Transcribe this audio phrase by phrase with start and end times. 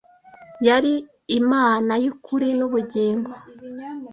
[0.67, 0.93] yari
[1.39, 3.31] imana y'ukuri n’ubugingo